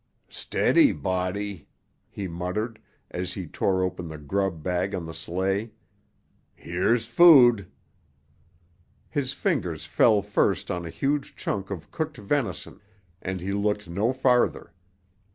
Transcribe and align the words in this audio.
"Steady, 0.31 0.91
Body," 0.93 1.67
he 2.09 2.27
muttered, 2.27 2.81
as 3.11 3.33
he 3.33 3.45
tore 3.45 3.83
open 3.83 4.07
the 4.07 4.17
grub 4.17 4.63
bag 4.63 4.95
on 4.95 5.05
the 5.05 5.13
sleigh. 5.13 5.73
"Here's 6.55 7.05
food." 7.07 7.69
His 9.11 9.33
fingers 9.33 9.85
fell 9.85 10.23
first 10.23 10.71
on 10.71 10.87
a 10.87 10.89
huge 10.89 11.35
chunk 11.35 11.69
of 11.69 11.91
cooked 11.91 12.17
venison, 12.17 12.81
and 13.21 13.41
he 13.41 13.53
looked 13.53 13.87
no 13.87 14.11
farther. 14.11 14.73